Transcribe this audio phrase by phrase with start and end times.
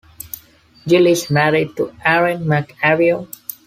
[0.87, 3.27] Gil is married to Ariane MacAvyoy.